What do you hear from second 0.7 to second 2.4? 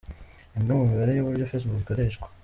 mu mibare y’uburyo facebook ikoreshwa.